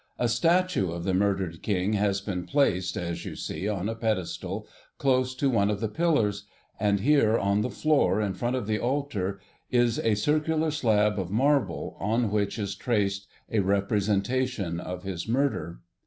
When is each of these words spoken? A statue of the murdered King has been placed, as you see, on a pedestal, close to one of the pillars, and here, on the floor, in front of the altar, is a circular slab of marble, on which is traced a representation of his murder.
A 0.17 0.27
statue 0.27 0.89
of 0.91 1.03
the 1.03 1.13
murdered 1.13 1.61
King 1.61 1.93
has 1.93 2.21
been 2.21 2.47
placed, 2.47 2.97
as 2.97 3.23
you 3.23 3.35
see, 3.35 3.67
on 3.69 3.87
a 3.87 3.93
pedestal, 3.93 4.67
close 4.97 5.35
to 5.35 5.47
one 5.47 5.69
of 5.69 5.79
the 5.79 5.87
pillars, 5.87 6.47
and 6.79 7.01
here, 7.01 7.37
on 7.37 7.61
the 7.61 7.69
floor, 7.69 8.19
in 8.19 8.33
front 8.33 8.55
of 8.55 8.65
the 8.65 8.79
altar, 8.79 9.39
is 9.69 9.99
a 9.99 10.15
circular 10.15 10.71
slab 10.71 11.19
of 11.19 11.29
marble, 11.29 11.97
on 11.99 12.31
which 12.31 12.57
is 12.57 12.73
traced 12.73 13.27
a 13.51 13.59
representation 13.59 14.79
of 14.79 15.03
his 15.03 15.27
murder. 15.27 15.81